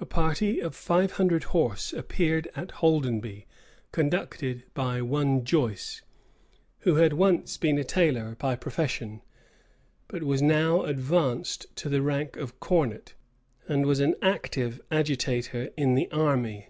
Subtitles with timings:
[0.00, 3.46] A party of five hundred horse appeared at Holdenby,
[3.90, 6.02] conducted by one Joyce,
[6.80, 9.22] who had once been a tailor by profession,
[10.08, 13.14] but was now advanced to the rank of cornet,
[13.66, 16.68] and was an active agitator in the army.